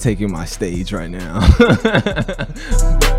[0.00, 1.38] taking my stage right now.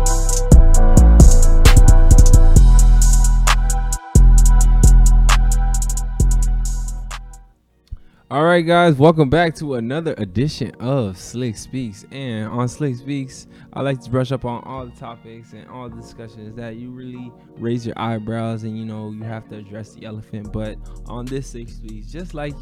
[8.30, 12.06] All right, guys, welcome back to another edition of Slicc Speaks.
[12.10, 15.90] And on Slicc Speaks, I like to brush up on all the topics and all
[15.90, 19.92] the discussions that you really raise your eyebrows and you know you have to address
[19.92, 20.50] the elephant.
[20.50, 22.54] But on this Slicc Speaks, just like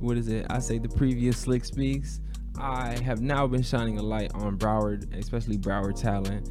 [0.00, 0.46] what is it?
[0.50, 2.20] I say the previous Slicc Speaks,
[2.60, 6.50] I have now been shining a light on Broward, especially Broward talent.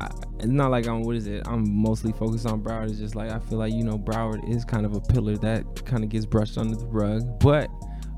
[0.00, 1.46] I, it's not like I'm what is it?
[1.46, 2.90] I'm mostly focused on Broward.
[2.90, 5.84] It's just like I feel like you know Broward is kind of a pillar that
[5.84, 7.70] kind of gets brushed under the rug, but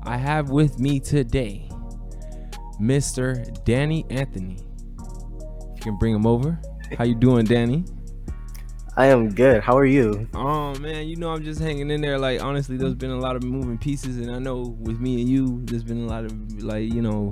[0.03, 1.69] I have with me today
[2.79, 3.63] Mr.
[3.63, 4.57] Danny Anthony.
[5.75, 6.59] You can bring him over.
[6.97, 7.85] How you doing, Danny?
[8.97, 9.61] I am good.
[9.61, 10.27] How are you?
[10.33, 12.17] Oh man, you know I'm just hanging in there.
[12.17, 15.29] Like honestly, there's been a lot of moving pieces, and I know with me and
[15.29, 17.29] you, there's been a lot of like you know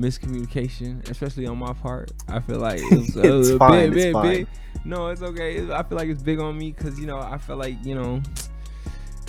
[0.00, 2.12] miscommunication, especially on my part.
[2.28, 3.90] I feel like it's, it's uh, fine.
[3.90, 4.46] Big, it's big, fine.
[4.86, 5.70] No, it's okay.
[5.70, 8.22] I feel like it's big on me because you know I feel like you know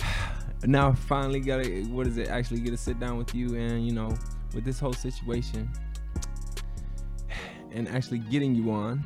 [0.64, 3.86] now I finally gotta what is it actually get to sit down with you and
[3.86, 4.16] you know
[4.54, 5.70] with this whole situation
[7.72, 9.04] and actually getting you on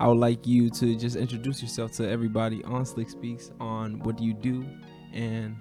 [0.00, 4.16] i would like you to just introduce yourself to everybody on slicc speaks on what
[4.16, 4.66] do you do
[5.12, 5.56] and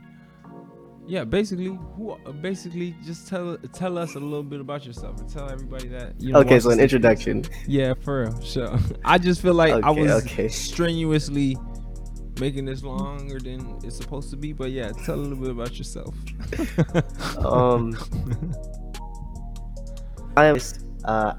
[1.07, 1.65] yeah basically
[1.95, 6.19] who basically just tell tell us a little bit about yourself and tell everybody that
[6.19, 6.93] you know Okay, so an Slicc Speaks.
[6.93, 7.43] introduction.
[7.67, 10.47] yeah for real sure i just feel like i was okay.
[10.47, 11.55] strenuously
[12.39, 14.53] making this longer than it's supposed to be.
[14.53, 16.15] But yeah, tell a little bit about yourself.
[17.39, 17.97] Um,
[20.37, 20.57] I am.
[21.05, 21.33] Uh,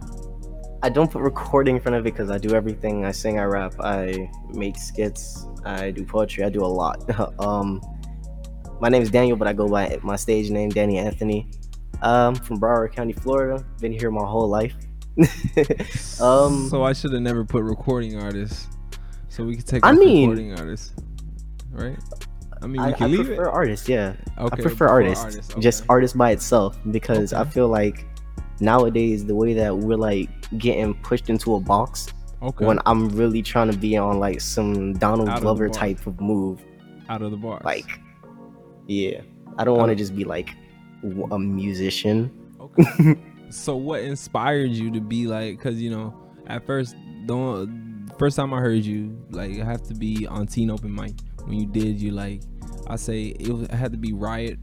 [0.83, 3.05] I don't put recording in front of it because I do everything.
[3.05, 6.43] I sing, I rap, I make skits, I do poetry.
[6.43, 7.05] I do a lot.
[7.39, 7.83] um,
[8.81, 11.51] my name is Daniel, but I go by my stage name, Danny Anthony.
[12.03, 13.63] Um, from Broward County, Florida.
[13.79, 14.75] Been here my whole life.
[16.21, 18.69] um, so I should have never put recording artist.
[19.29, 20.95] So we could take I mean- recording artist,
[21.73, 21.99] right?
[22.63, 23.53] I mean, we I, I can leave prefer it.
[23.53, 23.89] artists.
[23.89, 24.17] Yeah.
[24.37, 25.87] Okay, I prefer before artists, artist, just okay.
[25.89, 28.07] artists by itself, because I feel like
[28.61, 30.29] nowadays the way that we're like
[30.59, 32.13] getting pushed into a box
[32.43, 32.65] Okay.
[32.65, 36.63] when I'm really trying to be on like some Donald Out Glover type of move,
[37.09, 37.61] out of the bar.
[37.65, 38.01] like
[38.87, 39.21] yeah,
[39.59, 40.51] I don't want to just be like
[41.31, 42.31] a musician.
[42.59, 43.17] Okay.
[43.51, 45.59] so what inspired you to be like?
[45.59, 46.15] Because you know,
[46.47, 50.71] at first, don't first time I heard you, like, it have to be on Teen
[50.71, 51.15] Open Mic.
[51.45, 52.43] When you did, you like,
[52.87, 54.59] I say it, was, it had to be Riot,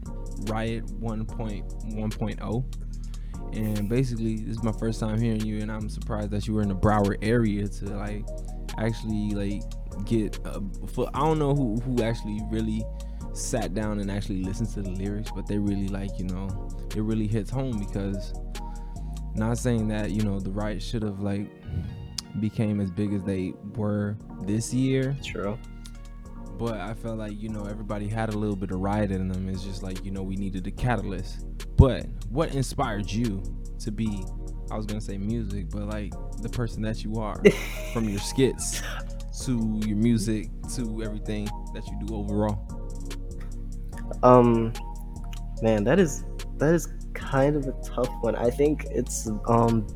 [0.46, 2.64] Riot 1.1.0.
[3.52, 6.62] And basically, this is my first time hearing you, and I'm surprised that you were
[6.62, 8.26] in the Broward area to like
[8.78, 9.62] actually like
[10.04, 10.38] get.
[10.44, 12.84] A, for, I don't know who who actually really
[13.32, 17.02] sat down and actually listened to the lyrics, but they really like you know it
[17.02, 18.32] really hits home because
[19.34, 21.48] not saying that you know the right should have like
[22.40, 25.58] became as big as they were this year True.
[26.58, 29.48] but i felt like you know everybody had a little bit of riot in them
[29.48, 31.46] it's just like you know we needed a catalyst
[31.78, 33.42] but what inspired you
[33.78, 34.22] to be
[34.70, 36.12] i was gonna say music but like
[36.42, 37.40] the person that you are
[37.94, 38.82] from your skits
[39.44, 42.58] to your music to everything that you do overall
[44.22, 44.72] Um,
[45.62, 46.24] man, that is
[46.56, 48.34] that is kind of a tough one.
[48.36, 49.86] I think it's um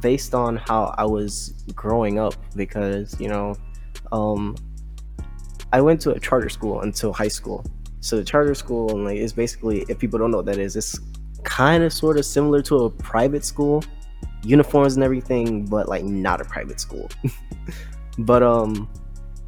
[0.00, 3.54] based on how I was growing up because you know,
[4.10, 4.56] um,
[5.72, 7.64] I went to a charter school until high school.
[8.02, 10.98] So the charter school like is basically if people don't know what that is, it's
[11.44, 13.84] kind of sort of similar to a private school,
[14.42, 17.08] uniforms and everything, but like not a private school.
[18.18, 18.90] but um,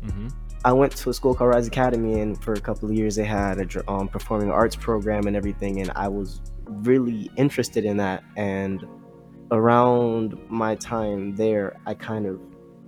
[0.05, 0.29] mm-hmm.
[0.65, 3.25] I went to a school called Rise Academy, and for a couple of years they
[3.25, 8.23] had a um, performing arts program and everything, and I was really interested in that.
[8.37, 8.87] And
[9.51, 12.41] around my time there, I kind of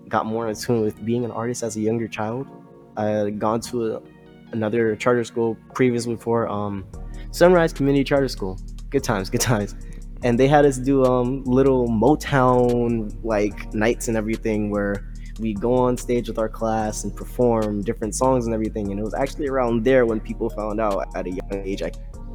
[0.08, 2.46] got more in tune with being an artist as a younger child.
[2.96, 4.02] I had gone to a,
[4.56, 6.84] another charter school previously before, um,
[7.30, 8.58] Sunrise Community Charter School.
[8.90, 9.74] Good times, good times.
[10.22, 15.74] And they had us do um, little Motown like nights and everything where we go
[15.74, 18.90] on stage with our class and perform different songs and everything.
[18.90, 21.92] And it was actually around there when people found out at a young age I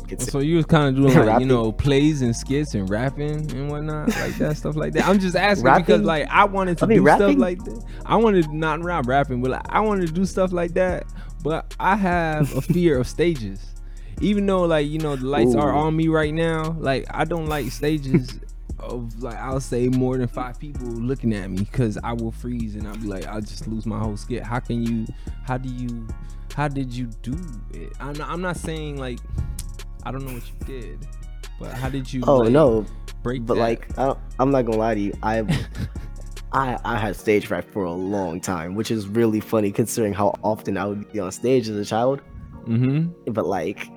[0.07, 3.51] could So you was kind of doing like you know plays and skits and rapping
[3.51, 5.07] and whatnot like that stuff like that.
[5.07, 7.83] I'm just asking because like I wanted to I mean, do stuff like that.
[8.06, 11.06] I wanted not rap rapping, but like, I wanted to do stuff like that.
[11.43, 13.65] But I have a fear of stages.
[14.19, 17.47] Even though like you know the lights are on me right now, like I don't
[17.47, 18.39] like stages
[18.79, 22.75] of like I'll say more than five people looking at me because I will freeze
[22.75, 24.43] and I'll be like I'll just lose my whole skit.
[24.43, 25.07] How can you?
[25.43, 26.07] How do you?
[26.55, 27.35] How did you do
[27.73, 27.94] it?
[27.99, 29.19] I'm not, I'm not saying like
[30.03, 31.07] I don't know what you did,
[31.59, 32.23] but how did you?
[32.27, 32.85] Oh like, no,
[33.23, 33.59] Break but that.
[33.59, 35.41] like I, I'm not gonna lie to you, I
[36.53, 40.33] I I had stage fright for a long time, which is really funny considering how
[40.44, 42.21] often I would be on stage as a child.
[42.65, 43.31] mm-hmm.
[43.31, 43.88] But like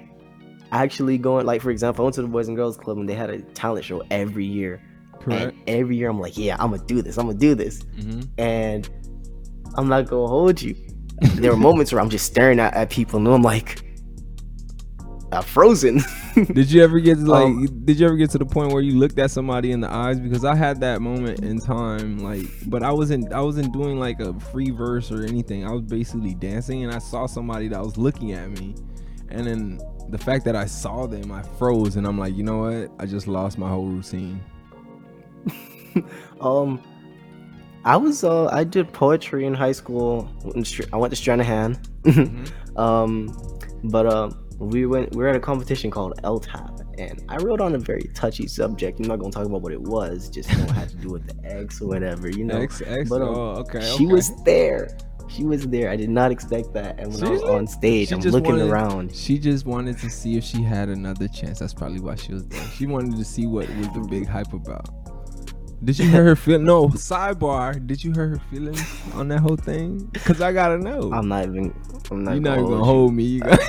[0.73, 3.15] actually going like for example, I went to the Boys and Girls Club and they
[3.15, 4.83] had a talent show every year.
[5.21, 5.53] Correct.
[5.53, 7.83] And every year I'm like, yeah, I'm gonna do this, I'm gonna do this.
[7.97, 8.23] Mm-hmm.
[8.39, 8.89] And
[9.77, 10.77] I'm not gonna hold you.
[11.35, 13.84] There were moments where I'm just staring at, at people and I'm like
[15.35, 16.01] I'm frozen.
[16.35, 17.45] Did you ever get like?
[17.45, 19.93] Um, did you ever get to the point where you looked at somebody in the
[19.93, 20.19] eyes?
[20.19, 23.33] Because I had that moment in time, like, but I wasn't.
[23.33, 25.65] I wasn't doing like a free verse or anything.
[25.67, 28.75] I was basically dancing, and I saw somebody that was looking at me,
[29.29, 32.59] and then the fact that I saw them, I froze, and I'm like, you know
[32.59, 32.91] what?
[32.99, 34.41] I just lost my whole routine.
[36.41, 36.83] Um,
[37.85, 40.29] I was uh, I did poetry in high school.
[40.93, 41.79] I went to Stranahan.
[42.05, 42.79] Mhm.
[42.79, 43.35] um,
[43.85, 44.31] but uh,
[44.65, 45.15] we went.
[45.15, 49.01] We were at a competition called LTAP, and I wrote on a very touchy subject.
[49.01, 50.29] I'm not gonna talk about what it was.
[50.29, 52.29] Just you know, had to do with the eggs or whatever.
[52.29, 53.09] You know, X X.
[53.09, 53.81] but, um, oh, okay.
[53.81, 54.07] she okay.
[54.07, 54.97] was there.
[55.29, 55.91] She was there.
[55.91, 57.01] I did not expect that.
[57.01, 59.15] And when I was on stage, She I'm looking wanted- around.
[59.15, 61.59] She just wanted to see if she had another chance.
[61.59, 62.63] That's probably why she was there.
[62.77, 64.89] She wanted to see what was the big hype about.
[65.85, 66.59] Did you hear her feel?
[66.59, 66.89] No.
[67.09, 67.85] Sidebar.
[67.87, 68.83] Did you hear her feelings
[69.15, 70.11] on that whole thing?
[70.25, 71.13] Cause I gotta know.
[71.13, 71.75] I'm not even.
[72.11, 72.33] I'm not.
[72.33, 73.25] You're not even gonna hold hold me.
[73.25, 73.61] You got-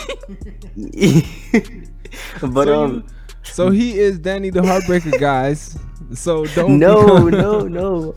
[2.42, 2.94] but So um.
[2.96, 3.04] you-
[3.44, 5.78] so he is Danny the Heartbreaker, guys.
[6.14, 6.80] So don't.
[6.80, 8.16] no, become- no, no.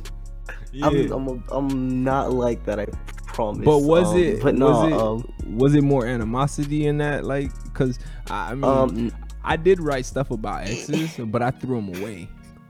[0.73, 0.87] Yeah.
[0.87, 2.79] I'm, I'm, a, I'm not like that.
[2.81, 2.87] I
[3.27, 3.65] promise.
[3.65, 4.43] but was Um, it?
[4.43, 4.67] But no.
[4.71, 4.93] was it?
[4.99, 7.25] um, was it more animosity in that?
[7.25, 7.99] Like, cause
[8.31, 9.13] I I mean, um,
[9.45, 12.29] I did write stuff about exes, but I threw them away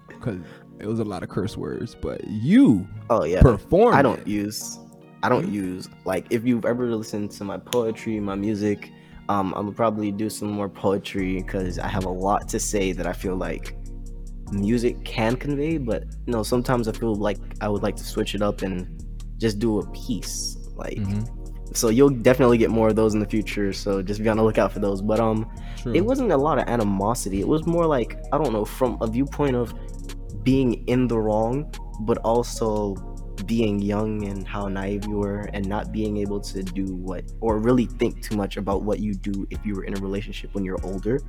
[0.09, 0.39] because
[0.81, 1.95] it was a lot of curse words.
[1.95, 3.41] But you oh yeah.
[3.43, 3.95] perform.
[3.95, 4.27] I don't it.
[4.27, 4.79] use.
[5.23, 8.91] I don't use like if you've ever listened to my poetry, my music.
[9.29, 13.07] Um, I'm probably do some more poetry because I have a lot to say that
[13.07, 13.77] I feel like
[14.53, 15.77] music can convey.
[15.79, 19.05] But you know, sometimes I feel like I would like to switch it up and
[19.39, 20.57] just do a piece.
[20.77, 21.77] Like, Mhm.
[21.77, 23.73] so you'll definitely get more of those in the future.
[23.73, 25.03] So just be on the lookout for those.
[25.03, 25.47] But um,
[25.77, 25.93] True.
[25.95, 27.41] it wasn't a lot of animosity.
[27.41, 29.75] It was more like I don't know from a viewpoint of
[30.49, 32.95] being in the wrong, but also
[33.45, 37.59] being young and how naive you were, and not being able to do what or
[37.59, 40.65] really think too much about what you do if you were in a relationship when
[40.65, 41.21] you're older.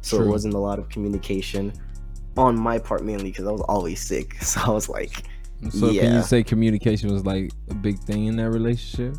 [0.00, 0.26] So True.
[0.26, 1.72] it wasn't a lot of communication
[2.36, 4.36] on my part mainly because I was always sick.
[4.42, 5.24] So I was like,
[5.70, 9.16] So can you say communication was like a big thing in that relationship?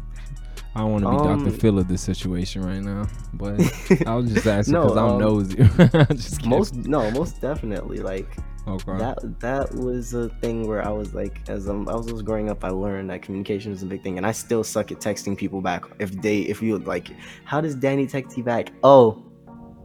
[0.74, 1.58] I don't want to be Um, Dr.
[1.60, 3.60] Phil of this situation right now, but
[4.08, 6.14] I was just asking No, because I'm um, nosy.
[6.16, 8.38] just most no, most definitely like
[8.70, 8.98] okay.
[8.98, 12.64] that that was a thing where I was like, as um, I was growing up,
[12.64, 15.62] I learned that communication is a big thing, and I still suck at texting people
[15.62, 15.84] back.
[16.00, 17.10] If they, if you like,
[17.46, 18.72] how does Danny text you back?
[18.84, 19.24] Oh,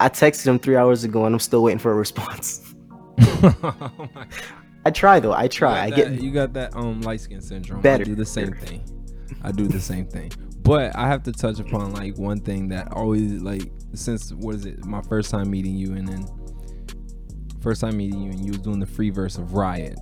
[0.01, 2.75] I texted him three hours ago, and I'm still waiting for a response.
[3.21, 4.11] Oh
[4.87, 5.33] I try though.
[5.33, 5.85] I try.
[5.85, 7.81] I that- get you got that um light skin syndrome.
[7.81, 8.05] I Better.
[8.05, 8.85] do the same thing.
[9.43, 10.33] I do the same thing.
[10.63, 14.67] But I have to touch upon like one thing that always like since what is
[14.67, 14.85] it?
[14.85, 16.27] My first time meeting you and then
[17.65, 19.99] first time meeting you and you was doing the free verse of Riot.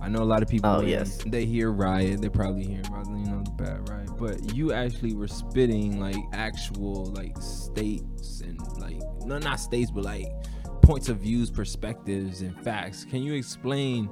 [0.00, 1.18] I know a lot of people Oh, yes.
[1.26, 5.12] they hear Riot, they probably hear about you know the bad Riot, but you actually
[5.14, 10.26] were spitting like actual like states and like no not states but like
[10.80, 13.04] points of views, perspectives, and facts.
[13.04, 14.08] Can you explain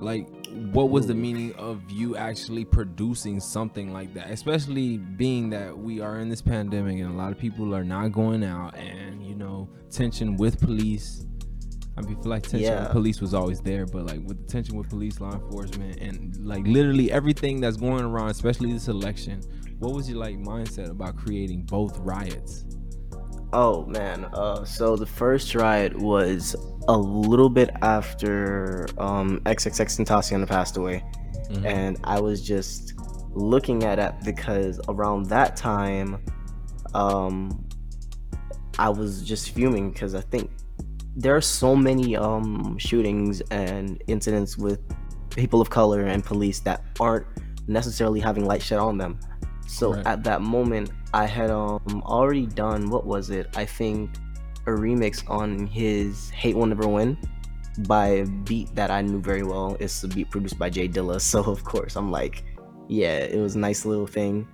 [0.00, 0.28] like
[0.72, 6.00] what was the meaning of you actually producing something like that especially being that we
[6.00, 9.34] are in this pandemic and a lot of people are not going out and you
[9.34, 11.26] know tension with police
[11.98, 12.82] I mean, feel like tension Yeah.
[12.84, 16.36] with police was always there, but like with the tension with police, law enforcement, and
[16.44, 19.40] like literally everything that's going around, especially this election,
[19.80, 22.64] what was your like mindset about creating both riots?
[23.52, 26.54] Oh man, uh, so the first riot was
[26.88, 31.02] a little bit after um, XXXTentacion passed away,
[31.50, 31.64] Mhm.
[31.64, 32.94] and I was just
[33.34, 36.18] looking at it because around that time,
[36.94, 37.64] um,
[38.78, 40.50] I was just fuming because I think
[41.16, 44.80] there are so many um, shootings and incidents with
[45.30, 47.26] people of color and police that aren't
[47.66, 49.18] necessarily having light shed on them.
[49.66, 50.06] So Right.
[50.06, 53.48] at that moment, I had um already done what was it?
[53.56, 54.10] I think
[54.66, 57.16] a remix on his "Hate Will Never Win"
[57.86, 59.76] by a beat that I knew very well.
[59.80, 62.44] It's a beat produced by Jay Dilla, so of course I'm like,
[62.88, 64.46] yeah, it was a nice little thing.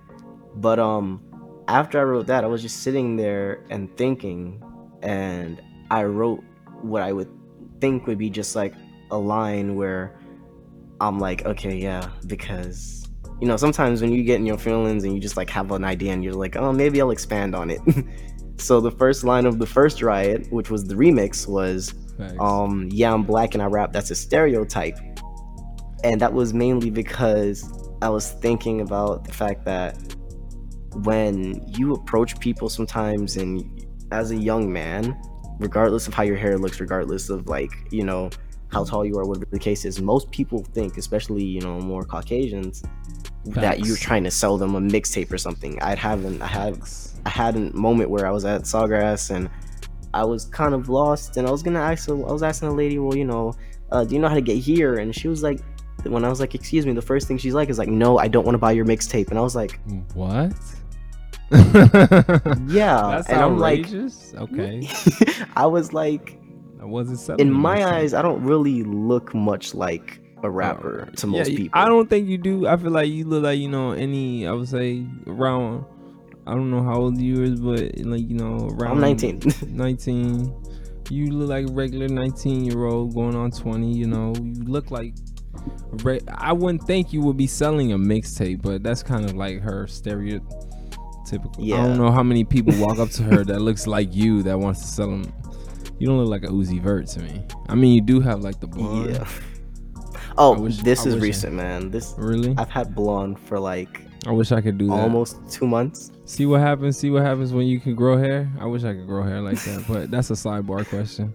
[0.55, 1.21] But um,
[1.67, 4.61] after I wrote that, I was just sitting there and thinking,
[5.01, 6.43] and I wrote
[6.81, 7.29] what I would
[7.81, 8.73] think would be just like
[9.11, 10.17] a line where
[10.99, 13.07] I'm like, okay, yeah, because
[13.41, 15.83] you know, sometimes when you get in your feelings and you just like have an
[15.83, 17.81] idea and you're like, oh, maybe I'll expand on it.
[18.57, 22.33] so the first line of the first riot, which was the remix, was Facts.
[22.39, 24.97] um yeah i'm black and i rap that's a stereotype
[26.03, 29.97] and that was mainly because i was thinking about the fact that
[31.03, 35.19] when you approach people sometimes and as a young man
[35.59, 38.29] regardless of how your hair looks regardless of like you know
[38.71, 42.03] how tall you are whatever the case is most people think especially you know more
[42.03, 42.83] caucasians
[43.45, 46.75] that you're trying to sell them a mixtape or something i'd haven't i had
[47.25, 49.49] I had a moment where I was at Sawgrass and
[50.13, 52.07] I was kind of lost, and I was gonna ask.
[52.07, 53.53] I was asking a lady, well, you know,
[53.91, 54.95] uh, do you know how to get here?
[54.95, 55.59] And she was like,
[56.03, 58.27] when I was like, excuse me, the first thing she's like is like, no, I
[58.27, 59.29] don't want to buy your mixtape.
[59.29, 59.79] And I was like,
[60.13, 60.53] What?
[62.67, 64.87] yeah, That's and I'm like, okay.
[65.55, 66.39] I was like,
[66.81, 67.85] I wasn't in my mixtape.
[67.85, 71.79] eyes, I don't really look much like a rapper to most Uh, Yeah, people.
[71.81, 72.67] I don't think you do.
[72.67, 74.47] I feel like you look like you know any.
[74.47, 75.85] I would say around.
[76.47, 78.93] I don't know how old you is, but like you know around.
[78.93, 79.41] I'm 19.
[79.67, 80.55] 19.
[81.09, 83.91] You look like a regular 19 year old going on 20.
[83.91, 85.13] You know, you look like.
[86.03, 89.61] re- I wouldn't think you would be selling a mixtape, but that's kind of like
[89.61, 90.64] her stereotypical.
[91.33, 91.83] I Yeah.
[91.83, 94.57] I don't know how many people walk up to her that looks like you that
[94.59, 95.31] wants to sell them.
[95.99, 97.41] You don't look like a Uzi Vert to me.
[97.69, 99.11] I mean, you do have like the blonde.
[99.15, 99.27] yeah.
[100.37, 101.91] Oh, wish- this I is wish I- recent, man.
[101.91, 102.53] This Really?
[102.57, 104.93] I've had blonde for like I wish I could do that.
[104.93, 106.11] almost two months.
[106.25, 106.97] See what happens.
[106.97, 108.51] See what happens when you can grow hair.
[108.59, 111.33] I wish I could grow hair like that, but that's a sidebar question.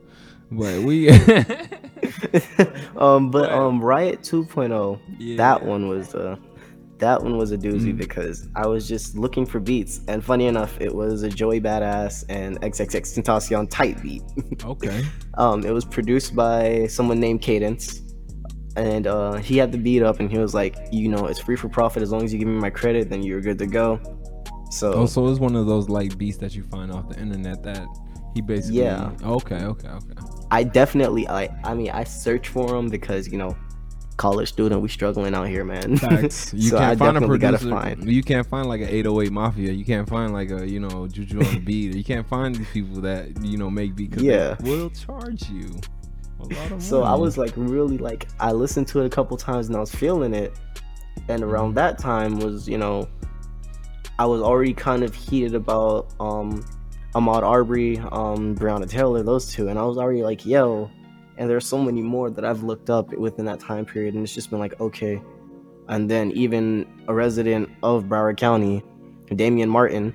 [0.50, 1.08] But we,
[2.96, 5.36] um, but But- um, Riot 2.0, Yeah.
[5.36, 6.36] that one was uh,
[7.00, 7.98] that one was a doozy Mm.
[7.98, 12.24] because I was just looking for beats, and funny enough, it was a Joey Badass
[12.28, 14.22] and XXXTentacion type beat.
[14.64, 15.04] okay.
[15.34, 18.02] um, it was produced by someone named Cadence,
[18.76, 21.56] and uh, he had the beat up, and he was like, you know, it's free
[21.56, 24.00] for profit as long as you give me my credit, then you're good to go.
[24.70, 27.62] So Oh, so it's one of those like beats that you find off the internet
[27.64, 27.84] that
[28.34, 28.78] he basically.
[28.78, 29.10] Yeah.
[29.24, 29.64] Okay.
[29.64, 29.88] Okay.
[29.88, 30.14] Okay.
[30.52, 33.56] I definitely, I, I mean, I search for him because you know,
[34.20, 35.96] college student, we struggling out here, man.
[35.96, 36.52] Facts.
[36.62, 37.70] You So can't I find a producer.
[37.70, 39.72] find- You can't find like an 808 Mafia.
[39.72, 41.94] You can't find like a you know Juju on the beat.
[41.96, 44.12] You can't find these people that you know make beat.
[44.12, 44.56] 'cause Yeah.
[44.60, 45.68] Will charge you
[46.40, 49.36] a lot of So I was like really like I listened to it a couple
[49.36, 50.52] times and I was feeling it.
[51.28, 51.74] And around Mhm.
[51.76, 53.08] that time was, you know,
[54.18, 56.64] I was already kind of heated about um
[57.14, 60.90] Ahmaud Arbery, um Breonna Taylor, those two, and I was already like, yo,
[61.40, 64.34] and there's so many more that I've looked up within that time period and it's
[64.34, 65.20] just been like, okay.
[65.88, 68.84] And then even a resident of Broward County,
[69.34, 70.14] Damian Martin,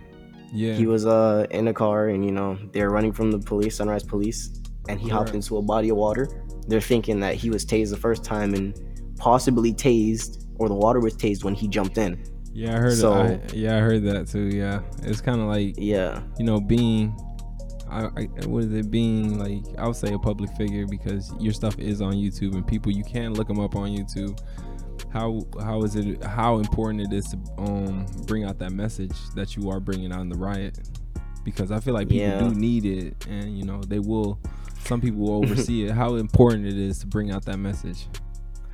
[0.53, 0.73] yeah.
[0.75, 4.03] he was uh in a car and you know they're running from the police sunrise
[4.03, 5.35] police and he hopped Correct.
[5.35, 6.29] into a body of water
[6.67, 8.79] they're thinking that he was tased the first time and
[9.17, 13.13] possibly tased or the water was tased when he jumped in Yeah, I heard So-
[13.13, 14.47] I, yeah, I heard that too.
[14.47, 17.17] Yeah, it's kind of like yeah you know being,
[17.89, 19.63] I, I what is it being like?
[19.77, 23.03] I would say a public figure because your stuff is on YouTube and people you
[23.03, 24.39] can look them up on YouTube.
[25.11, 26.23] How how is it?
[26.23, 30.21] How important it is to um bring out that message that you are bringing out
[30.21, 30.79] in the riot?
[31.43, 32.39] Because I feel like people Yeah.
[32.39, 34.39] do need it, and you know they will.
[34.85, 35.91] Some people will oversee it.
[35.91, 38.07] How important it is to bring out that message?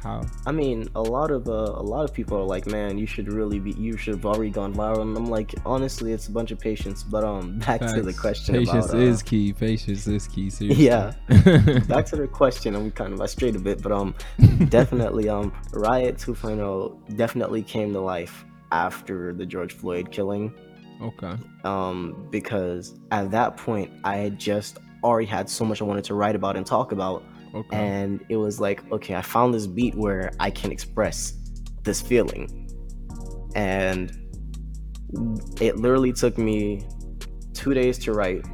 [0.04, 0.22] How?
[0.48, 3.32] i mean a lot of uh, a lot of people are like man you should
[3.32, 6.52] really be you should have already gone viral and i'm like honestly it's a bunch
[6.52, 9.54] of patience but um back to the question Patience about, uh, is key.
[9.54, 10.50] Patience is key.
[10.50, 10.86] Seriously.
[10.86, 11.14] Yeah.
[11.88, 14.16] back to the question I'm kind of I strayed a bit but um
[14.70, 20.54] definitely um riot 2.0 definitely came to life after the george floyd killing
[21.02, 21.36] okay.
[21.64, 26.14] um because at that point i had just already had so much i wanted to
[26.14, 27.76] write about and talk about Okay.
[27.78, 31.34] and it was like okay i found this beat where i can express
[31.84, 32.48] this feeling.
[33.56, 34.12] And
[35.60, 36.88] it literally took me
[37.54, 38.46] two days to write.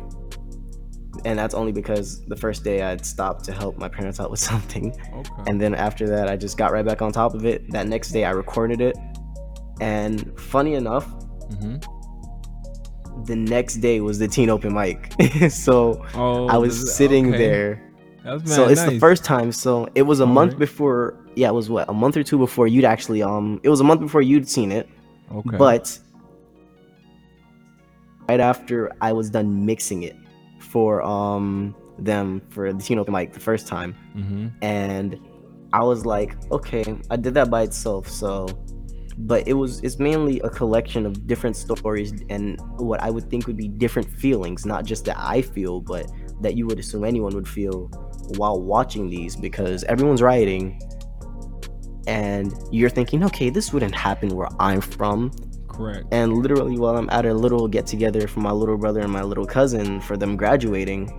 [1.25, 4.39] And that's only because the first day i'd stopped to help my parents out with
[4.51, 4.95] something.
[5.13, 5.43] Okay.
[5.47, 7.69] and then after that i just got right back on top of it.
[7.71, 8.95] That next day i recorded it.
[9.81, 11.05] And funny enough
[11.59, 11.75] hmm
[13.25, 15.11] the next day was the teen open mic.
[15.49, 17.37] So Oh, i was sitting okay.
[17.37, 17.86] there
[18.45, 20.59] so it's the first time so it was a month Alright.
[20.59, 23.79] before yeah it was what a month or two before you'd actually um it was
[23.79, 24.87] a month before you'd seen it
[25.31, 25.57] Okay.
[25.57, 25.97] but
[28.29, 30.15] right after i was done mixing it
[30.59, 35.19] for um them for the open mic the first time hmm and
[35.73, 38.47] i was like okay i did that by itself so
[39.19, 43.47] but it was it's mainly a collection of different stories and what i would think
[43.47, 46.09] would be different feelings not just that i feel but
[46.41, 47.89] that you would assume anyone would feel
[48.35, 50.79] while watching these because everyone's rioting
[52.07, 55.31] and you're thinking okay this wouldn't happen where i'm from
[55.67, 56.05] Correct.
[56.11, 59.23] and literally while i'm at a little get together for my little brother and my
[59.23, 61.11] little cousin for them graduating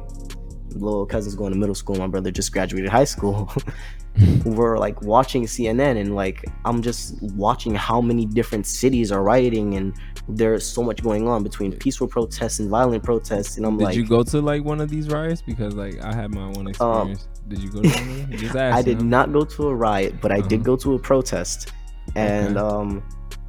[0.75, 1.97] little cousin's going to middle school.
[1.97, 3.51] My brother just graduated high school.
[4.45, 9.75] we're like watching CNN and like I'm just watching how many different cities are rioting
[9.75, 9.97] and
[10.29, 13.87] there's so much going on between peaceful protests and violent protests and I'm like Did
[13.87, 15.41] like you go to like one of these riots?
[15.43, 17.29] Because like I had my own experience.
[17.49, 17.99] Did you go to one?
[18.11, 18.39] of them?
[18.39, 20.65] Just I did not go to a riot, but I did Uh-huh.
[20.65, 21.73] go to a protest.
[22.15, 22.67] And Okay.
[22.77, 23.03] um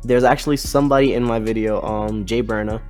[0.04, 2.82] there's actually somebody in my video, um Jay Berna.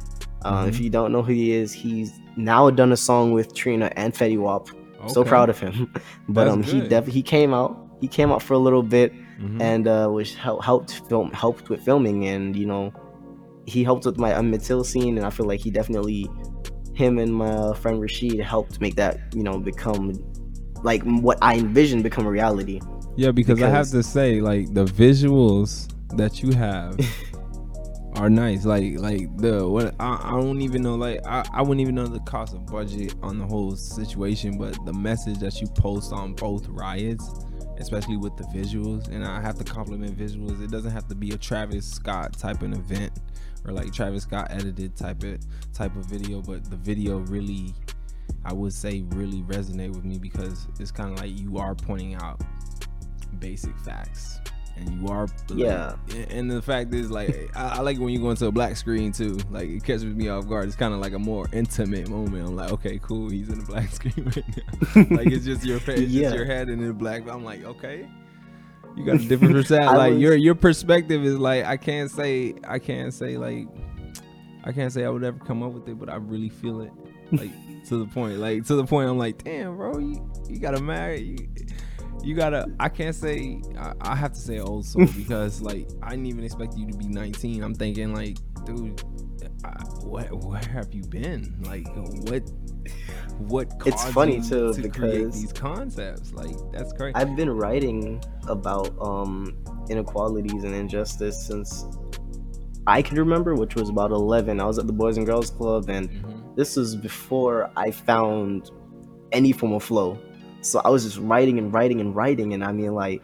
[0.44, 0.84] Uh, If Mhm.
[0.84, 4.38] you don't know who he is, he's now done a song with Trina and Fetty
[4.40, 4.68] Wap.
[5.08, 5.90] So proud of him.
[6.30, 7.76] but That's um he def- he came out.
[8.02, 9.62] He came out for a little bit Mhm.
[9.62, 12.94] and uh was hel- helped film helped with filming and you know
[13.70, 16.30] he helped with my Emmett Till scene and I feel like he definitely
[16.94, 20.14] him and my friend Rashid helped make that you know become
[20.84, 22.80] like what I envisioned become a reality.
[23.16, 26.98] Yeah, because, I have to say, like the visuals that you have
[28.16, 28.66] are nice.
[28.66, 30.96] Like, like the what I, I don't even know.
[30.96, 34.78] Like, I, I wouldn't even know the cost of budget on the whole situation, but
[34.86, 37.46] the message that you post on both riots,
[37.78, 40.64] especially with the visuals, and I have to compliment visuals.
[40.64, 43.12] It doesn't have to be a Travis Scott type of event
[43.66, 45.40] or like Travis Scott edited type of
[45.74, 47.74] type of video, but the video really.
[48.46, 52.14] I would say really resonate with me because it's kind of like you are pointing
[52.16, 52.40] out
[53.40, 54.40] basic facts
[54.78, 55.96] and you are like, Yeah.
[56.30, 59.12] and the fact is like I, I like when you go into a black screen
[59.12, 62.48] too like it catches me off guard it's kind of like a more intimate moment
[62.48, 65.80] i'm like okay cool he's in a black screen right now like it's just your
[65.80, 66.24] face Yeah.
[66.30, 68.08] just your head in the black i'm like okay
[68.96, 72.54] you got a different perspective like was- your your perspective is like i can't say
[72.68, 73.68] i can't say like
[74.64, 76.92] i can't say i would ever come up with it but i really feel it
[77.32, 77.52] like
[77.88, 81.22] to the point like to the point i'm like damn bro you, you gotta marry
[81.22, 81.38] you,
[82.24, 86.10] you gotta i can't say I, I have to say old soul because like i
[86.12, 89.02] didn't even expect you to be 19 i'm thinking like dude
[89.64, 89.72] I,
[90.04, 91.62] where, where have you been?
[91.64, 91.86] Like
[92.30, 92.44] what
[93.40, 98.90] what It's funny, too, to because these concepts like that's crazy I've been writing about
[99.02, 99.58] um
[99.90, 101.86] inequalities and injustice since
[102.88, 104.60] I can remember, which was about 11.
[104.60, 106.56] I was at the Boys and Girls Club and Mhm.
[106.56, 108.72] this was before I found
[109.32, 110.18] any form of flow.
[110.62, 113.22] So I was just writing and writing and writing, and I mean, like,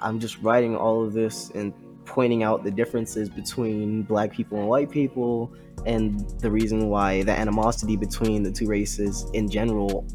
[0.00, 1.72] I'm just writing all of this and
[2.06, 5.52] pointing out the differences between black people and white people,
[5.86, 10.06] and the reason why the animosity between the two races in general,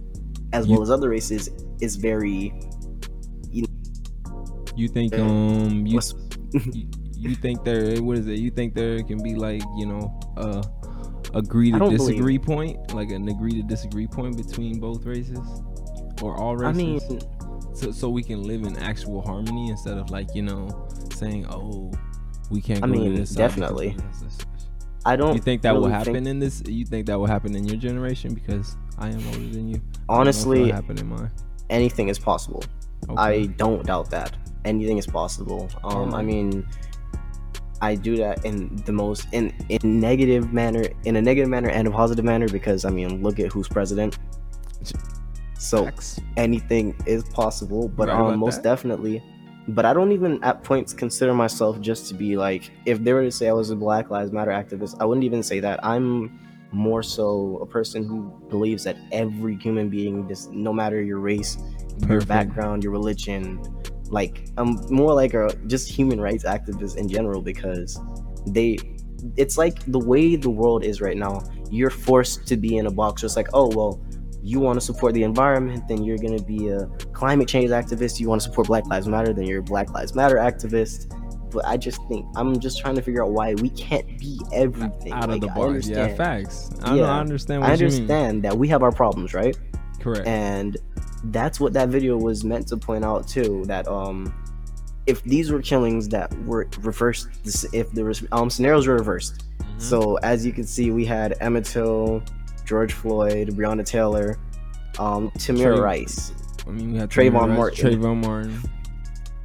[0.54, 1.50] as You- well as other races,
[1.82, 2.54] is very.
[3.52, 3.66] you
[4.76, 6.00] you think uh, um you
[6.74, 8.40] you, you think there what is it?
[8.40, 10.62] You think there can be like you know uh
[11.34, 12.94] agree to disagree point?
[12.94, 15.40] Like an agree to disagree point between both races?
[16.22, 17.10] Or all I races?
[17.10, 17.20] mean,
[17.76, 21.92] so, so we can live in actual harmony instead of like you know saying oh
[22.52, 23.98] we can't I mean, to this side definitely.
[25.06, 25.36] I don't.
[25.36, 27.78] you think that will happen think- in this you think that will happen in your
[27.78, 31.08] generation because i am older than you I don't know if it'll honestly, happen in
[31.08, 31.32] mine
[31.70, 32.64] anything is possible.
[33.10, 33.22] okay.
[33.22, 34.32] I don't doubt that.
[34.66, 35.70] Anything is possible.
[35.84, 36.66] Um, I mean,
[37.82, 41.88] I do that in the most in in negative manner, in a negative manner and
[41.88, 44.18] a positive manner because I mean, look at who's president.
[45.58, 46.20] So Facts.
[46.38, 48.64] anything is possible, but Right um, most that.
[48.72, 49.24] definitely.
[49.68, 53.24] But I don't even at points consider myself just to be like, if they were
[53.24, 55.84] to say I was a Black Lives Matter activist, I wouldn't even say that.
[55.84, 56.40] I'm
[56.72, 61.58] more so a person who believes that every human being, just no matter your race,
[62.08, 63.60] your background, your religion,
[64.10, 68.00] like I'm more like a just human rights activist in general because
[68.48, 68.78] they
[69.38, 72.92] it's like the way the world is right now you're forced to be in a
[72.92, 74.00] box just like oh well
[74.46, 78.20] you want to support the environment then you're going to be a climate change activist.
[78.20, 80.98] You want to support black lives matter then you're a black lives matter activist.
[81.52, 85.14] But i just think i'm just trying to figure out why we can't be everything.
[85.14, 86.70] Out of the box yeah facts.
[86.84, 87.04] I, Yeah.
[87.06, 87.94] I understand what i you mean.
[87.94, 89.58] understand that we have our problems right?
[90.00, 90.28] Correct.
[90.28, 90.78] And
[91.38, 94.34] that's what that video was meant to point out too that um
[95.08, 97.30] if these were killings that were reversed
[97.74, 99.46] if the um scenarios were reversed.
[99.62, 99.82] Mhm.
[99.82, 102.22] so as you can see we had emmett till
[102.66, 104.38] george floyd breonna taylor
[105.00, 106.32] um tamir Trey- rice
[106.68, 107.90] I mean, we had Trayvon Rice, Martin.
[108.02, 108.60] Trayvon Martin.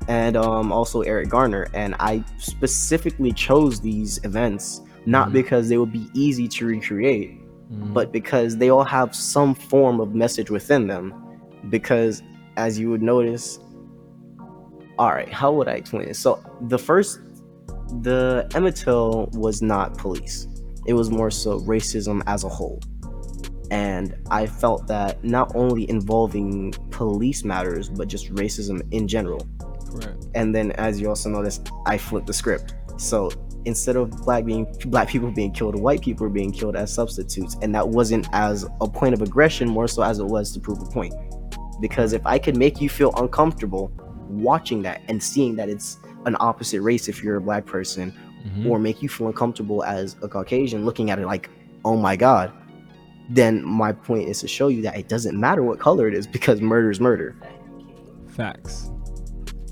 [0.08, 5.32] and um also eric garner and i specifically chose these events not Mhm.
[5.32, 7.38] because they would be easy to recreate
[7.72, 7.92] Mhm.
[7.94, 11.14] but because they all have some form of message within them.
[11.70, 12.20] Because
[12.56, 13.60] as you would notice,
[14.98, 16.18] all right, how would I explain this?
[16.18, 17.20] So the first,
[18.02, 20.48] the Emmett Till was not police.
[20.86, 22.80] It was more so racism as a whole.
[23.70, 29.46] And I felt that not only involving police matters, but just racism in general
[29.90, 30.26] correct.
[30.34, 33.28] and then as you also noticed i flipped the script so
[33.64, 37.56] instead of black being black people being killed, white people were being killed as substitutes,
[37.62, 40.80] and that wasn't as a point of aggression, more so as it was to prove
[40.80, 41.12] a point.
[41.80, 43.90] Because if I could make you feel uncomfortable
[44.28, 48.14] watching that and seeing that it's an opposite race if you're a black person,
[48.46, 48.70] Mhm.
[48.70, 51.50] or make you feel uncomfortable as a Caucasian looking at it like,
[51.84, 52.52] oh my god,
[53.30, 56.26] then my point is to show you that it doesn't matter what color it is
[56.26, 57.36] because murder is murder.
[58.28, 58.90] Facts.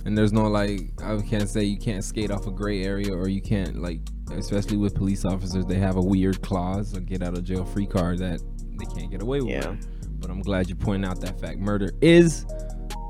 [0.05, 3.29] And there's no like I can't say you can't skate off a gray area or
[3.29, 4.01] you can't like
[4.33, 7.87] especially with police officers they have a weird clause a get out of jail free
[7.87, 8.41] card that
[8.79, 9.51] they can't get away with.
[9.51, 9.75] Yeah.
[10.21, 11.59] But I'm glad you pointed out that fact.
[11.59, 12.47] Murder is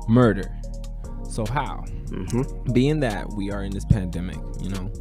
[0.07, 0.55] murder.
[1.29, 1.85] So how?
[2.09, 2.41] hmm
[2.73, 4.91] being that we are in this pandemic, you know,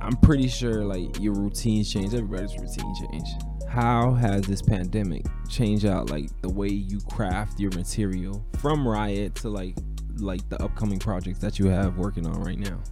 [0.00, 3.28] I'm pretty sure like your routines change, everybody's routine change.
[3.70, 9.36] How has this pandemic changed out like the way you craft your material from Riot
[9.36, 9.76] to like
[10.16, 12.82] like the upcoming projects that you have working on right now?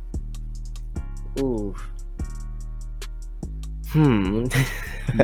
[1.41, 1.75] Ooh.
[3.89, 4.47] Hmm.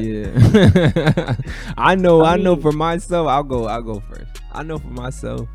[0.01, 1.37] Yeah.
[1.79, 4.43] I know, I, I know for myself, I'll go I'll go first.
[4.51, 5.49] I know for myself,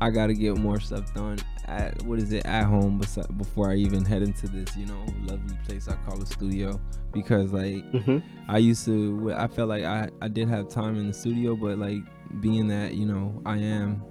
[0.00, 2.98] I gotta get more stuff done at what is it at home
[3.36, 6.80] before I even head into this, you know, lovely place I call a studio.
[7.12, 11.06] Because like hmm I used to I felt like I, I did have time in
[11.08, 12.02] the studio, but like
[12.40, 14.02] being that, you know, I am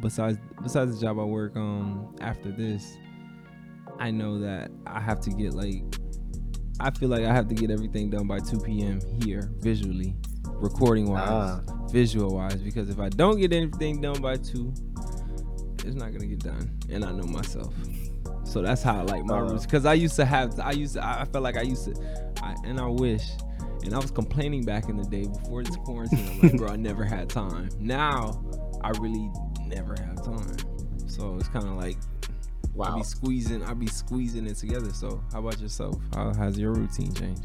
[0.00, 2.96] besides besides the job I work um after this,
[3.98, 5.82] I know that I have to get like
[6.80, 9.00] I feel like I have to get everything done by 2 p.m.
[9.22, 11.60] here visually, recording wise, Ah.
[11.90, 12.62] visual wise.
[12.62, 14.72] Because if I don't get anything done by two,
[15.84, 17.74] it's not gonna get done, and I know myself.
[18.44, 19.42] So that's how I like my Uh.
[19.42, 19.64] roots.
[19.64, 21.94] Because I used to have, I used to, I I felt like I used to,
[22.42, 23.22] I, and I wish,
[23.84, 26.26] and I was complaining back in the day before this quarantine.
[26.28, 27.68] I'm like, bro, I never had time.
[27.78, 28.42] Now,
[28.82, 29.30] I really
[29.66, 30.56] never have time.
[31.06, 32.96] So it's kind of like I Wow.
[32.96, 34.92] be squeezing, I be squeezing it together.
[34.92, 35.96] So how about yourself?
[36.14, 37.42] How has your routine changed?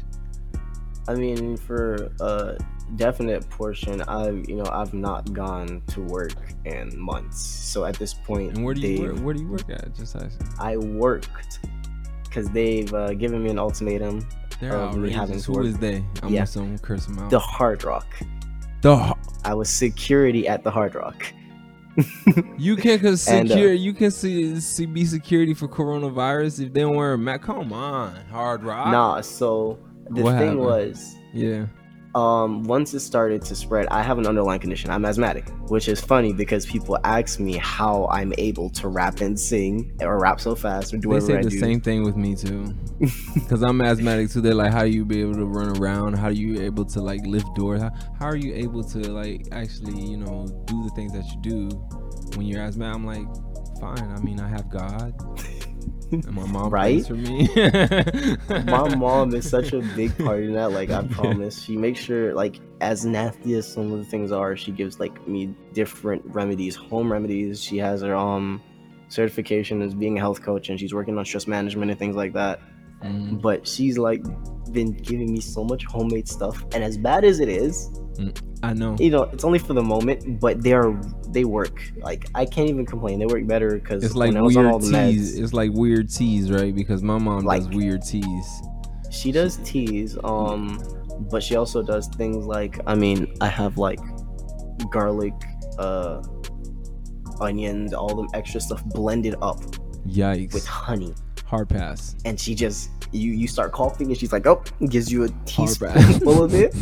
[1.08, 2.56] I mean, for a
[2.96, 6.32] definite portion, I've you know I've not gone to work
[6.64, 7.40] in months.
[7.40, 9.18] So at this point, And where do you work?
[9.20, 9.94] Where do you work at?
[9.94, 10.46] Just asking.
[10.58, 11.60] I worked
[12.24, 14.26] because they've uh, given me an ultimatum.
[14.60, 15.66] They're Of me having to Who work.
[15.66, 16.04] is they?
[16.22, 16.46] I'm Yeah.
[16.54, 17.30] gonna curse them out.
[17.30, 18.06] The Hard Rock.
[18.82, 19.14] The
[19.44, 21.24] I was security at the Hard Rock.
[22.58, 23.72] You can cause And, uh, secure.
[23.72, 27.42] you can see, see be security for coronavirus if they don't wear a mask.
[27.42, 28.88] Come on, hard rock.
[28.88, 29.78] Nah, so
[30.10, 30.60] the What thing happened?
[30.60, 31.66] was, Yeah.
[32.14, 34.90] um, once it started to spread, I have an underlying condition.
[34.90, 39.38] I'm asthmatic, which is funny because people ask me how I'm able to rap and
[39.38, 41.58] sing or rap so fast or do They say I the do.
[41.58, 42.74] same thing with me too.
[43.48, 44.40] Cause I'm asthmatic too.
[44.40, 46.14] They're like, how do you be able to run around?
[46.14, 47.82] How are you able to like lift doors?
[47.82, 51.40] How, how are you able to like actually, you know, do the things that you
[51.42, 51.68] do
[52.36, 52.94] when you're asthmatic?
[52.96, 53.26] I'm like,
[53.80, 54.10] fine.
[54.10, 55.12] I mean, I have God,
[56.10, 57.06] and my mom Right?
[57.06, 57.48] for me.
[58.66, 60.72] My mom is such a big part in that.
[60.72, 64.56] Like I promise, she makes sure, like as nasty as some of the things are,
[64.56, 67.62] she gives like me different remedies, home remedies.
[67.62, 68.62] She has her um
[69.08, 72.32] certification as being a health coach, and she's working on stress management and things like
[72.34, 72.60] that.
[73.04, 74.22] Mm, But she's like
[74.72, 77.88] been giving me so much homemade stuff, and as bad as it is,
[78.62, 78.96] I know.
[78.98, 81.80] you know, it's only for the moment, but they are they work.
[81.98, 83.18] Like I can't even complain.
[83.18, 85.36] They work better because It's like when I was on all weird teas.
[85.38, 86.74] meds, It's like weird teas, right?
[86.74, 88.62] Because my mom does weird teas.
[89.10, 90.80] she does teas, um,
[91.30, 94.00] but she also does things like I mean, I have like
[94.90, 95.34] garlic,
[95.78, 96.22] uh,
[97.40, 99.60] onions, all them extra stuff blended up
[100.06, 100.54] Yikes.
[100.54, 101.14] with honey,
[101.46, 102.14] Hard pass.
[102.24, 106.42] and she just you you start coughing, and she's like, oh, gives you a teaspoonful
[106.44, 106.74] of it.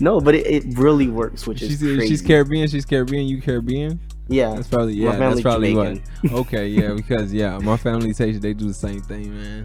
[0.00, 2.08] No, but it, it really works, which is She's crazy.
[2.08, 2.68] she's Caribbean.
[2.68, 3.26] She's Caribbean.
[3.28, 4.00] You Caribbean?
[4.28, 5.14] yeah, That's probably yeah.
[5.16, 6.02] That's probably Jamaican.
[6.22, 6.32] what.
[6.46, 6.92] Okay, yeah.
[6.96, 9.64] Because yeah, my family takes they do the same thing, man.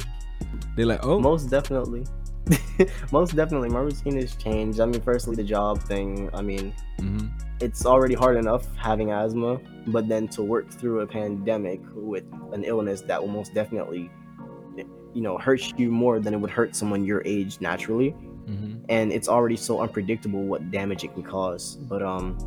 [0.75, 2.06] They're like, oh, most definitely
[3.12, 7.31] most definitely my routine has changed i mean firstly the job thing i mean mhm.
[7.60, 12.63] it's already hard enough having asthma but then to work through a pandemic with an
[12.63, 14.10] illness that will most definitely
[15.13, 18.86] you know hurt you more than it would hurt someone your age naturally Mhm.
[18.89, 22.38] and it's already so unpredictable what damage it can cause but um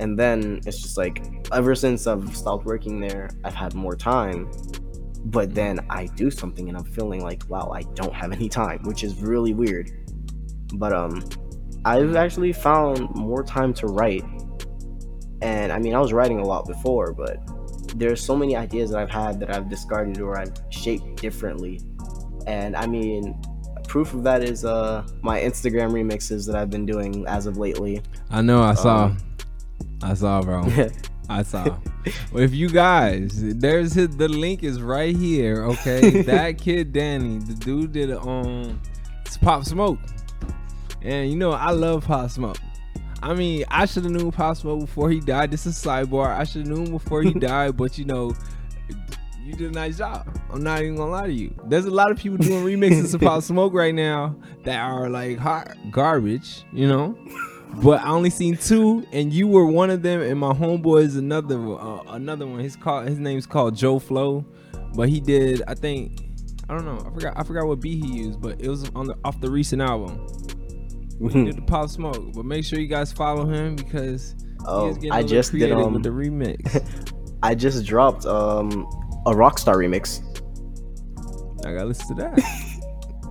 [0.00, 4.50] and then it's just like ever since i've stopped working there i've had more time
[5.26, 8.80] but then i do something and i'm feeling like wow i don't have any time
[8.84, 9.90] which is really weird
[10.74, 11.22] but um
[11.84, 14.24] i've actually found more time to write
[15.42, 17.38] and i mean i was writing a lot before but
[17.98, 21.80] there's so many ideas that i've had that i've discarded or i've shaped differently
[22.46, 23.40] and i mean
[23.86, 28.02] proof of that is uh my instagram remixes that i've been doing as of lately
[28.34, 28.62] I know.
[28.62, 29.04] I saw.
[29.04, 29.18] Um,
[30.02, 30.66] I saw, bro.
[31.28, 31.78] I saw.
[32.34, 35.64] if you guys, there's his, the link is right here.
[35.64, 38.80] Okay, that kid Danny, the dude did um
[39.40, 39.98] Pop Smoke,
[41.02, 42.58] and you know I love Pop Smoke.
[43.22, 45.50] I mean, I should have known Pop Smoke before he died.
[45.50, 46.36] This is sidebar.
[46.36, 48.34] I should have known before he died, but you know,
[49.42, 50.28] you did a nice job.
[50.50, 51.54] I'm not even gonna lie to you.
[51.66, 55.38] There's a lot of people doing remixes of Pop Smoke right now that are like
[55.38, 57.16] hot garbage, you know.
[57.82, 61.16] But I only seen two, and you were one of them, and my homeboy is
[61.16, 62.60] another uh, another one.
[62.60, 64.44] His called his name's called Joe Flow,
[64.94, 66.20] but he did I think
[66.68, 69.06] I don't know I forgot I forgot what beat he used, but it was on
[69.06, 70.26] the off the recent album.
[71.30, 74.34] He did the Pop Smoke, but make sure you guys follow him because
[74.66, 77.22] Oh, he is getting a I just did um, the remix.
[77.42, 78.86] I just dropped um
[79.26, 80.20] a Rockstar remix.
[81.66, 82.70] I gotta listen to that.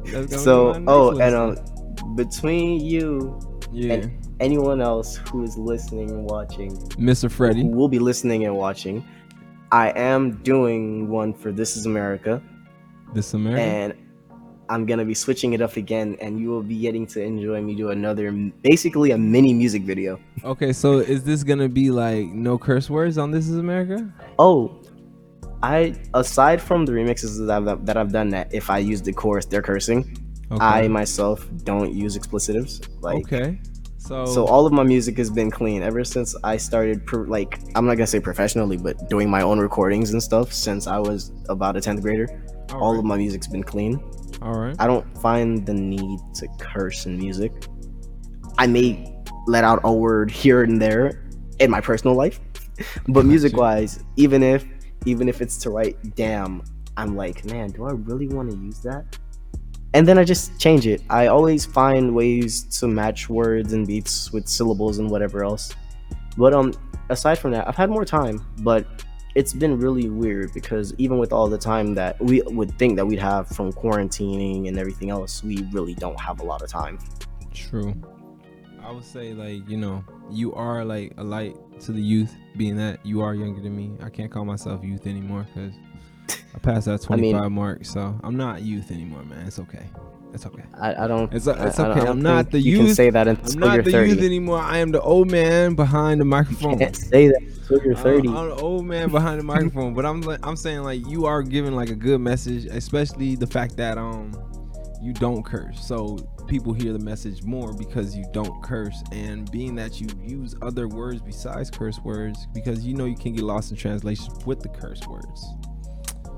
[0.12, 3.40] That's So, oh, and um, between you,
[3.72, 7.24] yeah, and anyone else who is listening and watching, Mr.
[7.24, 7.64] who Freddie.
[7.64, 9.06] will be listening and watching,
[9.72, 12.42] I am doing one for This Is America,
[13.14, 13.62] This America.
[13.62, 13.94] and
[14.70, 17.76] I'm gonna be switching it up again, and you will be getting to enjoy me
[17.76, 20.20] do another, basically a mini music video.
[20.44, 24.12] Okay, so is this gonna be like no curse words on This Is America?
[24.40, 24.80] Oh,
[25.62, 29.14] I aside from the remixes that I've, that I've done, that if I use the
[29.14, 30.18] chorus, they're cursing.
[30.52, 30.64] Okay.
[30.64, 32.88] I myself don't use explicitives.
[33.02, 33.60] Like, okay.
[34.04, 37.06] So so all of my music has been clean ever since I started.
[37.06, 40.88] Pro- like, I'm not gonna say professionally, but doing my own recordings and stuff since
[40.88, 42.28] I was about a tenth grader.
[42.74, 43.00] all right.
[43.00, 44.04] of my music's been clean.
[44.42, 44.76] all right.
[44.78, 47.54] I don't find the need to curse in music.
[48.58, 49.16] I may
[49.48, 51.24] let out a word here and there
[51.60, 52.42] in my personal life,
[53.08, 54.66] but music wise, even if
[55.06, 56.62] even if it's to write damn,
[56.98, 59.18] I'm like, man, do I really want to use that?
[59.94, 61.04] And then I just change it.
[61.10, 65.74] I always find ways to match words and beats with syllables and whatever else.
[66.38, 66.74] But um
[67.10, 68.88] aside from that, I've had more time, but
[69.36, 73.06] it's been really weird because even with all the time that we would think that
[73.06, 77.00] we'd have from quarantining and everything else, we really don't have a lot of time.
[77.54, 77.94] True.
[78.84, 82.76] I would say like you know you are like a light to the youth, being
[82.78, 83.92] that you are younger than me.
[84.04, 85.74] I can't call myself youth anymore because
[86.56, 89.46] I passed that I mean- 25 mark, so I'm not youth anymore, man.
[89.48, 89.86] It's okay.
[90.34, 90.64] It's okay.
[90.82, 91.32] I, I don't.
[91.32, 92.00] It's it's I- I okay.
[92.00, 92.86] don't I'm not the you youth.
[92.88, 94.10] can say that I'm not the 30.
[94.10, 94.58] youth anymore.
[94.58, 96.72] I am the old man behind the microphone.
[96.72, 98.28] You can't say that until you're I'm- 30.
[98.30, 101.44] I'm the old man behind the microphone, but I'm like, I'm saying like you are
[101.44, 104.32] giving like a good message, especially the fact that um
[105.04, 109.76] you don't curse, so people hear the message more because you don't curse, and being
[109.76, 113.70] that you use other words besides curse words, because you know you can get lost
[113.70, 115.46] in translation with the curse words.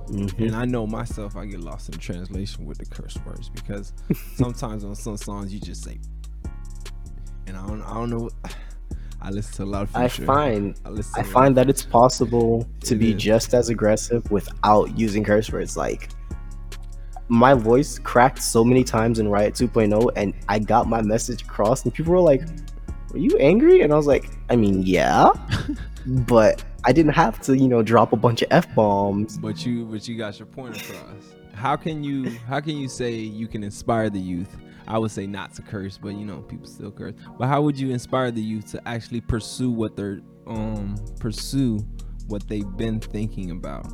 [0.09, 0.39] Mhm.
[0.47, 3.93] And I know myself, I get lost in translation with the curse words because
[4.35, 5.97] sometimes on some songs you just say,
[7.47, 8.29] and I don't, I don't know.
[9.21, 11.57] I listen to a lot of I find I, listen I to a lot find
[11.57, 13.21] that it's possible to It be is.
[13.21, 15.75] just as aggressive without using curse words.
[15.75, 16.09] Like
[17.27, 21.83] my voice cracked so many times in Riot 2.0, and I got my message across,
[21.83, 22.43] and people were like,
[23.11, 25.31] "Were you angry?" And I was like, "I mean, yeah,
[26.05, 29.85] but I didn't have to, you know, drop a bunch of f bombs." but you
[29.85, 31.35] but you got your point across.
[31.53, 34.55] How can you how can you say you can inspire the youth?
[34.87, 37.15] I would say not to curse but you know people still curse.
[37.39, 41.79] But how would you inspire the youth to actually pursue what they're um pursue
[42.27, 43.87] what they've been thinking about?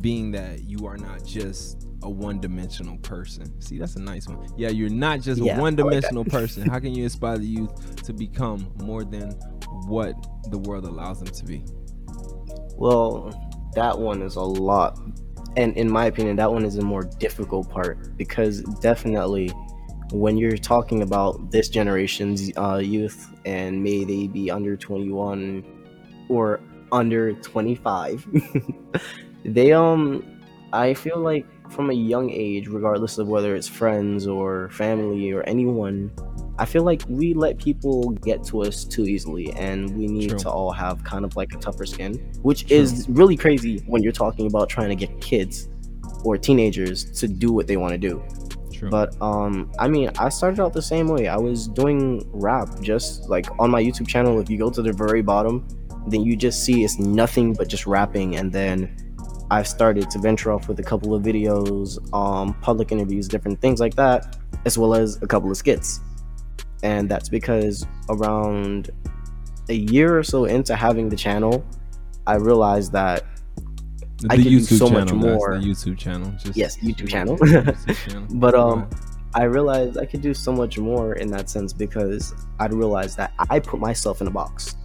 [0.00, 3.60] Being that you are not just a one-dimensional person.
[3.60, 4.48] See that's a nice one.
[4.56, 6.68] Yeah you're not just Yeah, a like one-dimensional person.
[6.68, 9.38] How can you inspire the youth to become more than
[9.86, 10.14] what
[10.50, 11.64] the world allows them to be
[12.76, 13.32] Well,
[13.74, 14.98] that one is a lot.
[15.56, 19.52] And in my opinion, that one is a more difficult part because definitely
[20.10, 25.64] when you're talking about this generation's uh, youth and may they be under 21
[26.28, 26.60] or
[26.92, 28.26] under 25,
[29.44, 30.40] they, um,
[30.72, 35.42] I feel like from a young age, regardless of whether it's friends or family or
[35.42, 36.10] anyone,
[36.58, 40.38] I feel like we let people get to us too easily, and we need True.
[40.40, 42.76] to all have kind of like a tougher skin, which True.
[42.76, 45.68] is really crazy when you're talking about trying to get kids
[46.24, 48.22] or teenagers to do what they want to do.
[48.72, 48.88] True.
[48.88, 51.26] But um, I mean, I started out the same way.
[51.26, 54.40] I was doing rap, just like on my YouTube channel.
[54.40, 55.66] If you go to the very bottom,
[56.06, 58.96] then you just see it's nothing but just rapping, and then
[59.50, 63.80] I've started to venture off with a couple of videos, um, public interviews, different things
[63.80, 66.00] like that, as well as a couple of skits.
[66.84, 68.90] And that's because around
[69.68, 71.64] a year or so into having the channel,
[72.26, 73.24] I realized that
[74.18, 75.58] The, I could do so channel, much more.
[75.58, 76.30] The YouTube channel.
[76.38, 77.36] Just, Yes, YouTube channel.
[77.38, 78.28] YouTube channel.
[78.30, 78.88] But, um.
[79.36, 83.32] I realized I could do so much more in that sense because I'd realized that
[83.50, 84.76] I put myself in a box.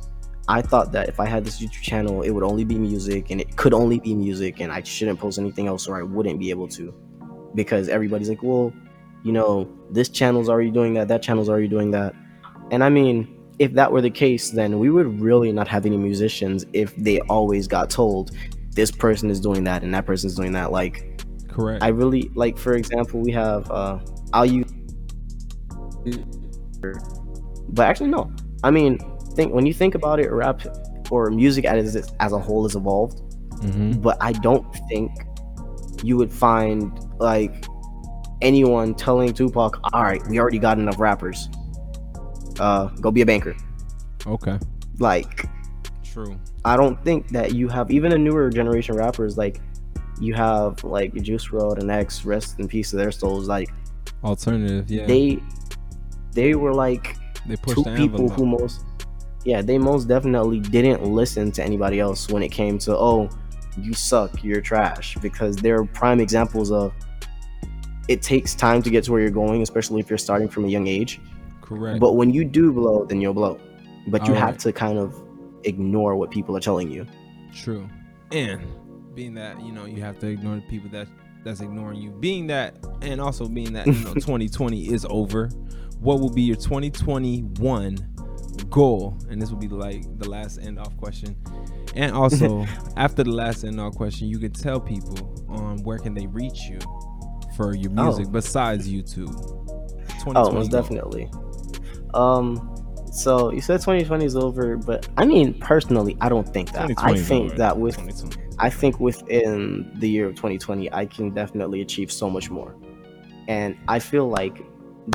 [0.47, 3.39] I thought that if I had this YouTube channel, it would only be music and
[3.39, 6.49] it could only be music and I shouldn't post anything else or I wouldn't be
[6.49, 6.91] able to.
[7.53, 8.73] Because everybody's like, well,
[9.23, 12.13] you know, this channel's already doing that, that channel's already doing that.
[12.71, 15.97] And I mean, if that were the case, then we would really not have any
[15.97, 18.31] musicians if they always got told
[18.71, 20.71] this person is doing that and that person's doing that.
[20.71, 21.83] Like, Correct.
[21.83, 23.99] I really like, for example, we have uh,
[24.33, 24.71] I'll use,
[27.69, 28.31] but actually no.
[28.63, 28.99] I mean,
[29.35, 30.61] think when you think about it, rap
[31.11, 33.19] or music as as a whole has evolved,
[33.61, 35.11] hmm but I don't think
[36.03, 37.65] you would find like
[38.41, 41.49] anyone telling Tupac, "All right, we already got enough rappers.
[42.59, 43.55] Uh, go be a banker."
[44.25, 44.59] Okay.
[44.99, 45.45] Like,
[46.03, 46.39] True.
[46.65, 49.61] I don't think that you have even a newer generation rappers like
[50.19, 53.47] you have like Juice WRLD and X, rest in peace to their souls.
[53.47, 53.69] Like
[54.23, 54.89] Alternative.
[54.89, 55.05] Yeah.
[55.05, 55.39] they
[56.33, 58.83] they were like they two the people who most
[59.45, 63.29] yeah they most definitely didn't listen to anybody else when it came to oh
[63.77, 66.91] you suck you're trash because they're prime examples of
[68.09, 70.67] it takes time to get to where you're going especially if you're starting from a
[70.67, 71.21] young age
[71.61, 71.99] Correct.
[71.99, 73.59] but when you do blow then you'll blow
[74.07, 74.59] but you have Alright.
[74.59, 75.15] to kind of
[75.63, 77.05] ignore what people are telling you
[77.53, 77.89] True.
[78.31, 78.61] And
[79.15, 81.07] being that, you know, you have to ignore the people that
[81.43, 82.11] that's ignoring you.
[82.11, 85.47] Being that and also being that, you know, 2020 is over.
[85.99, 87.97] What will be your 2021
[88.69, 89.17] goal?
[89.29, 91.35] And this will be like the last end off question.
[91.95, 92.65] And also,
[92.97, 96.63] after the last end off question, you can tell people on where can they reach
[96.63, 96.79] you
[97.59, 98.03] for your Oh.
[98.05, 99.33] music besides YouTube.
[100.35, 101.29] oh most definitely
[102.13, 102.45] um
[103.11, 107.15] so you said 2020 is over but i mean personally i don't think that i
[107.17, 107.55] think over.
[107.57, 107.97] that with
[108.61, 112.75] I think within the year of 2020, I can definitely achieve so much more.
[113.47, 114.55] And I feel like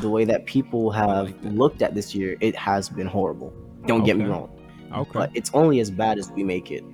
[0.01, 1.53] the way that people have like that.
[1.53, 3.53] looked at this year, it has been horrible.
[3.85, 4.49] Don't get me wrong,
[4.97, 5.11] Okay.
[5.13, 6.85] but it's only as bad as we make it.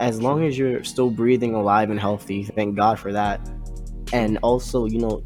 [0.00, 3.38] As long as you're still breathing, alive, and healthy, thank God for that.
[4.14, 5.24] And also, you know,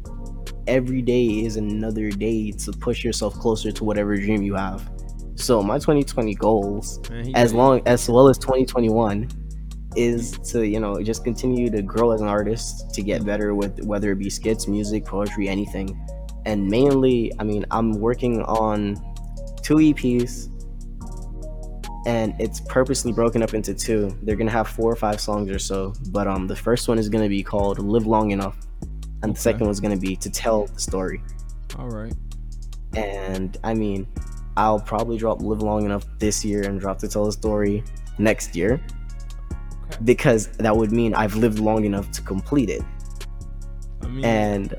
[0.65, 4.89] every day is another day to push yourself closer to whatever dream you have.
[5.35, 9.29] So my 2020 goals Man, as long as well as 2021
[9.95, 13.79] is to you know just continue to grow as an artist to get better with
[13.83, 15.87] whether it be skits music poetry anything.
[16.45, 18.95] And mainly i mean i'm working on
[19.61, 20.49] two eps
[22.05, 24.17] and it's purposely broken up into two.
[24.23, 27.07] They're gonna have four or five songs or so but um the first one is
[27.07, 28.57] gonna be called live long enough
[29.21, 29.39] and the Okay.
[29.41, 31.21] second one's gonna be to tell the story
[31.77, 32.13] All right.
[32.95, 34.07] and I mean,
[34.57, 37.83] I'll probably drop Live Long Enough this year and drop to tell a story
[38.17, 38.81] next year
[39.85, 39.97] Okay.
[40.03, 42.81] because that would mean I've lived long enough to complete it.
[44.01, 44.73] I mean, And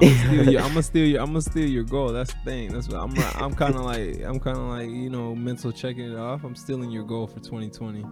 [0.00, 0.60] I'm gonna steal your.
[0.62, 1.20] I'm gonna steal your.
[1.20, 2.08] I'm gonna steal your goal.
[2.12, 2.72] That's the thing.
[2.72, 3.42] That's what I'm.
[3.42, 4.22] I'm kind of like.
[4.24, 6.42] I'm kind of like you know mental checking it off.
[6.42, 8.04] I'm stealing your goal for 2020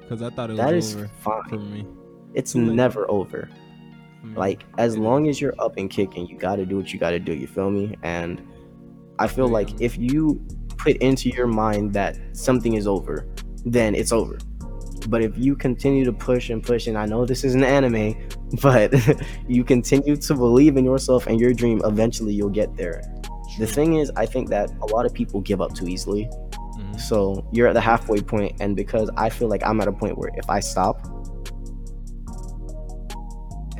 [0.00, 1.42] because I thought it was that is over fine.
[1.48, 1.86] for me.
[2.34, 3.48] It's never over.
[4.22, 6.98] Mean, Like as long as you're up and kicking, you got to do what you
[6.98, 7.34] got to do.
[7.34, 7.96] You feel me?
[8.02, 8.42] And
[9.18, 10.44] I feel like if you
[10.78, 13.26] put into your mind that something is over,
[13.64, 14.38] then it's over.
[15.08, 18.14] But if you continue to push and push, and I know this is an anime,
[18.62, 18.92] but
[19.48, 23.02] you continue to believe in yourself and your dream, eventually you'll get there.
[23.58, 26.28] The thing is, I think that a lot of people give up too easily.
[26.78, 27.00] Mhm.
[27.00, 30.16] So you're at the halfway point, and because I feel like I'm at a point
[30.16, 31.06] where if I stop,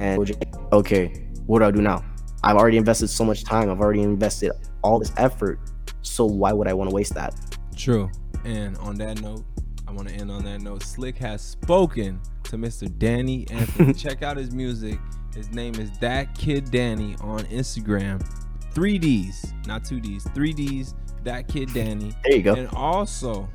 [0.01, 2.05] and okay, what do I do now?
[2.43, 3.71] I've already invested so much time.
[3.71, 5.61] I've already invested all this effort.
[6.03, 7.35] So why would I want to waste that?
[7.77, 8.11] True.
[8.45, 9.45] And on that note,
[9.87, 10.81] I want to end on that note.
[10.81, 12.91] Slicc has spoken to Mr.
[12.99, 13.93] Danny Anthony.
[13.95, 14.99] Check out his music.
[15.35, 18.25] His name is That Kid Danny on Instagram.
[18.73, 20.25] Three Ds, not two Ds.
[20.31, 20.95] Three Ds.
[21.25, 22.13] That Kid Danny.
[22.25, 22.55] There you go.
[22.55, 23.49] And also,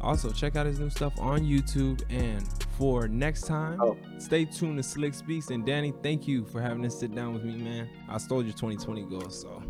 [0.00, 2.02] also check out his new stuff on YouTube.
[2.08, 3.96] And for next time, Oh.
[4.18, 5.50] stay tuned to Slicc Speaks.
[5.50, 7.88] And Danny, thank you for having to sit down with me, man.
[8.08, 9.62] I stole your 2020 goal, so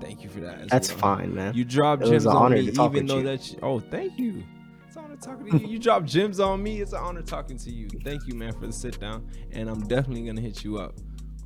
[0.00, 0.68] thank you for that.
[0.68, 0.98] That's well.
[1.16, 1.54] fine, man.
[1.54, 3.22] You dropped It gems on me, even though you.
[3.24, 3.56] that.
[3.62, 4.42] Oh, thank you.
[4.86, 5.68] It's an honor talking to you.
[5.72, 6.80] You dropped gems on me.
[6.80, 7.88] It's an honor talking to you.
[8.02, 9.28] Thank you, man, for the sit down.
[9.52, 10.94] And I'm definitely gonna hit you up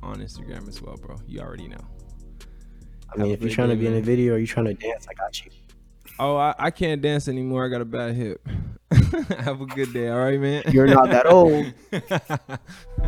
[0.01, 1.17] on Instagram as well, bro.
[1.27, 1.77] You already know.
[3.11, 4.73] I mean, Have if you're trying to be in a video or you're trying to
[4.75, 5.51] dance, I got you.
[6.19, 7.65] Oh, I, I can't dance anymore.
[7.65, 8.47] I got a bad hip.
[9.39, 10.09] Have a good day.
[10.09, 10.63] All right, man.
[10.71, 11.73] You're not that old.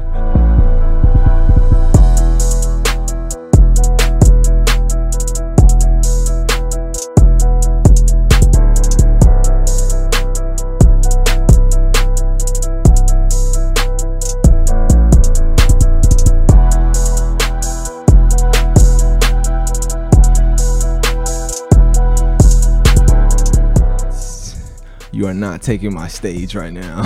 [25.32, 27.04] are not taking my stage right now.